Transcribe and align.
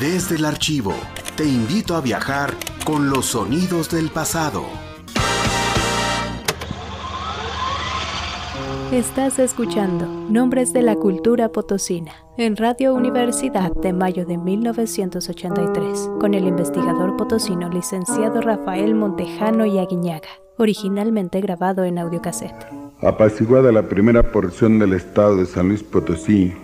Desde 0.00 0.36
el 0.36 0.44
archivo, 0.44 0.94
te 1.36 1.44
invito 1.44 1.96
a 1.96 2.00
viajar 2.00 2.54
con 2.84 3.10
los 3.10 3.26
sonidos 3.26 3.90
del 3.90 4.10
pasado. 4.10 4.62
Estás 8.92 9.40
escuchando 9.40 10.06
Nombres 10.30 10.72
de 10.72 10.82
la 10.82 10.94
Cultura 10.94 11.48
Potosina 11.48 12.12
en 12.36 12.56
Radio 12.56 12.94
Universidad 12.94 13.72
de 13.72 13.92
mayo 13.92 14.24
de 14.24 14.38
1983 14.38 16.10
con 16.20 16.34
el 16.34 16.46
investigador 16.46 17.16
potosino 17.16 17.68
licenciado 17.68 18.40
Rafael 18.40 18.94
Montejano 18.94 19.66
y 19.66 19.80
Aguiñaga, 19.80 20.28
originalmente 20.58 21.40
grabado 21.40 21.82
en 21.82 21.98
audiocassette. 21.98 22.66
Apaciguada 23.00 23.72
la 23.72 23.88
primera 23.88 24.30
porción 24.30 24.78
del 24.78 24.92
estado 24.92 25.38
de 25.38 25.46
San 25.46 25.66
Luis 25.66 25.82
Potosí, 25.82 26.54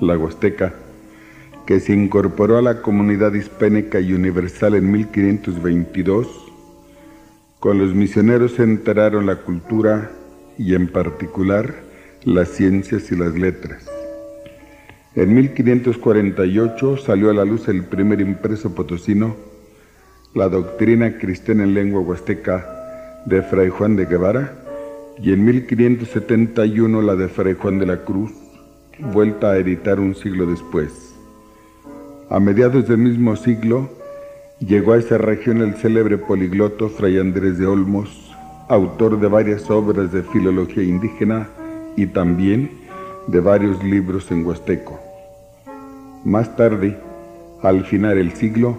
la 0.00 0.16
Huasteca, 0.16 0.72
que 1.68 1.80
se 1.80 1.92
incorporó 1.92 2.56
a 2.56 2.62
la 2.62 2.80
comunidad 2.80 3.34
hispánica 3.34 4.00
y 4.00 4.14
universal 4.14 4.74
en 4.74 4.90
1522, 4.90 6.26
con 7.60 7.76
los 7.76 7.94
misioneros 7.94 8.52
se 8.52 8.62
enteraron 8.62 9.26
la 9.26 9.42
cultura 9.42 10.10
y 10.56 10.74
en 10.74 10.88
particular 10.88 11.74
las 12.24 12.48
ciencias 12.48 13.12
y 13.12 13.16
las 13.16 13.34
letras. 13.34 13.86
En 15.14 15.34
1548 15.34 16.96
salió 16.96 17.28
a 17.28 17.34
la 17.34 17.44
luz 17.44 17.68
el 17.68 17.84
primer 17.84 18.22
impreso 18.22 18.74
potosino, 18.74 19.36
la 20.34 20.48
doctrina 20.48 21.18
cristiana 21.18 21.64
en 21.64 21.74
lengua 21.74 22.00
huasteca 22.00 23.20
de 23.26 23.42
Fray 23.42 23.68
Juan 23.68 23.94
de 23.94 24.06
Guevara, 24.06 24.54
y 25.20 25.34
en 25.34 25.44
1571 25.44 27.02
la 27.02 27.14
de 27.14 27.28
Fray 27.28 27.52
Juan 27.52 27.78
de 27.78 27.84
la 27.84 28.06
Cruz, 28.06 28.32
vuelta 29.12 29.50
a 29.50 29.58
editar 29.58 30.00
un 30.00 30.14
siglo 30.14 30.46
después. 30.46 31.07
A 32.30 32.40
mediados 32.40 32.86
del 32.86 32.98
mismo 32.98 33.36
siglo 33.36 33.88
llegó 34.60 34.92
a 34.92 34.98
esa 34.98 35.16
región 35.16 35.62
el 35.62 35.76
célebre 35.76 36.18
poligloto 36.18 36.90
Fray 36.90 37.18
Andrés 37.18 37.56
de 37.56 37.66
Olmos, 37.66 38.36
autor 38.68 39.18
de 39.18 39.28
varias 39.28 39.70
obras 39.70 40.12
de 40.12 40.22
filología 40.22 40.82
indígena 40.82 41.48
y 41.96 42.04
también 42.04 42.70
de 43.28 43.40
varios 43.40 43.82
libros 43.82 44.30
en 44.30 44.44
huasteco. 44.46 45.00
Más 46.26 46.54
tarde, 46.54 46.98
al 47.62 47.86
final 47.86 48.16
del 48.16 48.32
siglo, 48.34 48.76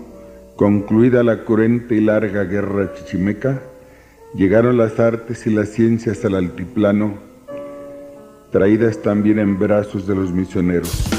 concluida 0.56 1.24
la 1.24 1.44
cruenta 1.44 1.96
y 1.96 2.02
larga 2.02 2.44
guerra 2.44 2.94
chichimeca, 2.94 3.64
llegaron 4.36 4.78
las 4.78 5.00
artes 5.00 5.48
y 5.48 5.50
las 5.50 5.70
ciencias 5.70 6.24
al 6.24 6.36
altiplano, 6.36 7.16
traídas 8.52 9.02
también 9.02 9.40
en 9.40 9.58
brazos 9.58 10.06
de 10.06 10.14
los 10.14 10.32
misioneros. 10.32 11.19